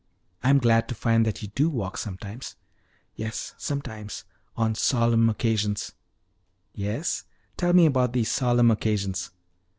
[0.41, 2.55] I'm glad to find that you do walk sometimes."
[3.13, 4.23] "Yes, sometimes
[4.57, 5.91] on solemn occasions."
[6.73, 7.25] "Yes?
[7.55, 9.29] Tell me about these solemn occasions."